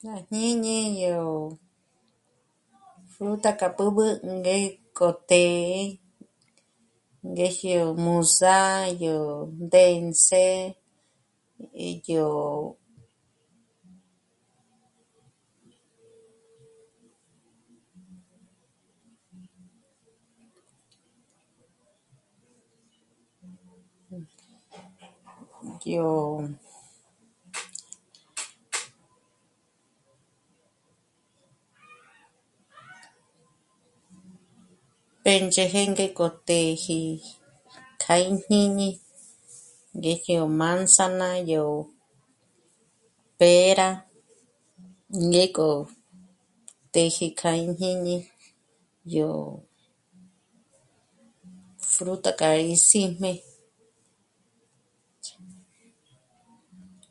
K'a 0.00 0.14
jñíñi 0.28 0.78
yó 1.02 1.18
fruta 3.12 3.50
k'a 3.58 3.68
b'ǚb'ü 3.76 4.06
ngék'o 4.36 5.08
tě'e 5.28 5.82
ngéje 7.30 7.72
o 7.86 7.88
múzà'a, 8.04 8.92
yó 9.02 9.18
ndéndze, 9.64 10.46
yó... 12.08 12.32
yó... 25.94 26.06
péndzheje 35.30 35.80
ngék'o 35.92 36.26
téji 36.48 37.00
k'a 38.00 38.14
íjñíñi 38.28 38.90
ngé 39.98 40.12
jyó 40.24 40.42
manzana, 40.58 41.28
yó 41.52 41.62
pěra, 43.38 43.88
ngék'o 45.26 45.68
téje 46.92 47.26
k'a 47.38 47.50
íjñíñi 47.64 48.16
yó 49.16 49.28
fruta 51.92 52.30
k'a 52.38 52.50
í 52.72 52.74
síjme 52.88 53.32